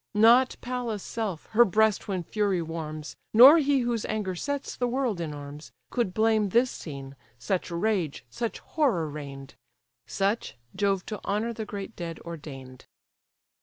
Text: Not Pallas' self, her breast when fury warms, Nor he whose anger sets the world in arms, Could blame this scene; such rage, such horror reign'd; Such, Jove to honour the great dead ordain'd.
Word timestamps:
Not 0.15 0.55
Pallas' 0.61 1.03
self, 1.03 1.45
her 1.51 1.63
breast 1.63 2.07
when 2.07 2.23
fury 2.23 2.59
warms, 2.63 3.15
Nor 3.35 3.59
he 3.59 3.81
whose 3.81 4.03
anger 4.05 4.33
sets 4.33 4.75
the 4.75 4.87
world 4.87 5.21
in 5.21 5.31
arms, 5.31 5.71
Could 5.91 6.11
blame 6.11 6.49
this 6.49 6.71
scene; 6.71 7.15
such 7.37 7.69
rage, 7.69 8.25
such 8.27 8.57
horror 8.57 9.07
reign'd; 9.07 9.53
Such, 10.07 10.55
Jove 10.75 11.05
to 11.05 11.23
honour 11.23 11.53
the 11.53 11.65
great 11.67 11.95
dead 11.95 12.19
ordain'd. 12.21 12.87